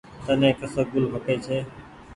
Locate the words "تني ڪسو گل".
0.25-1.05